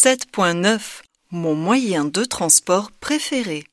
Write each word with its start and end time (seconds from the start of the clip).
7.9 0.00 1.02
Mon 1.32 1.56
moyen 1.56 2.04
de 2.04 2.22
transport 2.22 2.92
préféré. 2.92 3.64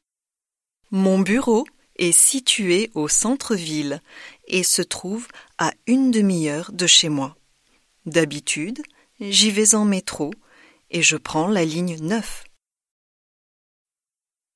Mon 0.89 1.19
bureau 1.19 1.67
est 1.97 2.13
situé 2.13 2.89
au 2.95 3.07
centre-ville 3.07 4.01
et 4.47 4.63
se 4.63 4.81
trouve 4.81 5.27
à 5.59 5.71
une 5.85 6.09
demi-heure 6.09 6.71
de 6.71 6.87
chez 6.87 7.09
moi. 7.09 7.37
D'habitude, 8.07 8.81
j'y 9.19 9.51
vais 9.51 9.75
en 9.75 9.85
métro 9.85 10.33
et 10.89 11.03
je 11.03 11.15
prends 11.15 11.47
la 11.47 11.63
ligne 11.63 11.99
9. 12.01 12.45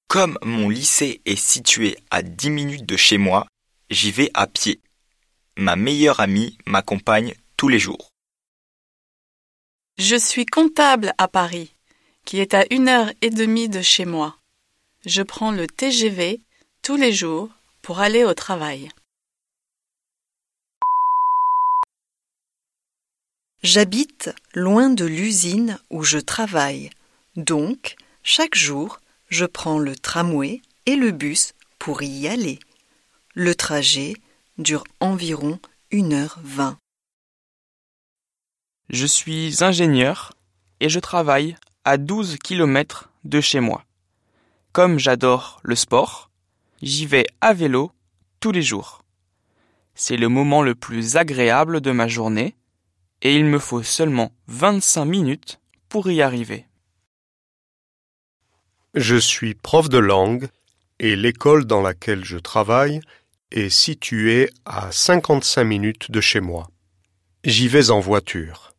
Comme 0.07 0.39
mon 0.41 0.69
lycée 0.69 1.21
est 1.25 1.39
situé 1.39 1.99
à 2.09 2.23
10 2.23 2.49
minutes 2.49 2.85
de 2.87 2.97
chez 2.97 3.19
moi, 3.19 3.45
j'y 3.91 4.11
vais 4.11 4.31
à 4.33 4.47
pied. 4.47 4.79
Ma 5.55 5.75
meilleure 5.75 6.19
amie 6.19 6.57
m'accompagne 6.65 7.35
tous 7.57 7.67
les 7.67 7.77
jours. 7.77 8.09
Je 9.99 10.15
suis 10.15 10.45
comptable 10.45 11.13
à 11.17 11.27
Paris, 11.27 11.73
qui 12.23 12.39
est 12.39 12.53
à 12.53 12.63
une 12.71 12.87
heure 12.87 13.11
et 13.21 13.29
demie 13.29 13.67
de 13.67 13.81
chez 13.81 14.05
moi. 14.05 14.37
Je 15.05 15.21
prends 15.21 15.51
le 15.51 15.67
TGV 15.67 16.39
tous 16.81 16.95
les 16.95 17.11
jours 17.11 17.49
pour 17.81 17.99
aller 17.99 18.23
au 18.23 18.33
travail. 18.33 18.87
J'habite 23.61 24.29
loin 24.53 24.89
de 24.89 25.03
l'usine 25.03 25.77
où 25.89 26.01
je 26.03 26.17
travaille, 26.17 26.91
donc 27.35 27.97
chaque 28.23 28.55
jour 28.55 29.01
je 29.27 29.43
prends 29.43 29.79
le 29.79 29.97
tramway 29.97 30.61
et 30.85 30.95
le 30.95 31.11
bus 31.11 31.53
pour 31.77 32.03
y 32.03 32.29
aller. 32.29 32.59
Le 33.33 33.53
trajet 33.53 34.13
dure 34.57 34.85
environ 35.01 35.59
1h20. 35.91 36.77
Je 38.89 39.05
suis 39.05 39.63
ingénieur 39.63 40.33
et 40.79 40.89
je 40.89 40.99
travaille 40.99 41.55
à 41.85 41.97
12 41.97 42.37
km 42.37 43.11
de 43.23 43.39
chez 43.39 43.59
moi. 43.59 43.85
Comme 44.71 44.97
j'adore 44.97 45.59
le 45.61 45.75
sport, 45.75 46.31
j'y 46.81 47.05
vais 47.05 47.27
à 47.39 47.53
vélo 47.53 47.91
tous 48.39 48.51
les 48.51 48.63
jours. 48.63 49.03
C'est 49.93 50.17
le 50.17 50.27
moment 50.27 50.63
le 50.63 50.73
plus 50.73 51.17
agréable 51.17 51.81
de 51.81 51.91
ma 51.91 52.07
journée 52.07 52.55
et 53.21 53.35
il 53.35 53.45
me 53.45 53.59
faut 53.59 53.83
seulement 53.83 54.31
25 54.47 55.05
minutes 55.05 55.59
pour 55.87 56.09
y 56.09 56.23
arriver. 56.23 56.65
Je 58.95 59.17
suis 59.17 59.53
prof 59.53 59.87
de 59.87 59.99
langue 59.99 60.47
et 60.97 61.15
l'école 61.15 61.65
dans 61.65 61.81
laquelle 61.81 62.25
je 62.25 62.39
travaille 62.39 63.01
est 63.51 63.69
située 63.69 64.49
à 64.65 64.91
55 64.91 65.63
minutes 65.63 66.09
de 66.09 66.21
chez 66.21 66.39
moi. 66.39 66.71
J'y 67.43 67.67
vais 67.67 67.91
en 67.91 67.99
voiture. 67.99 68.73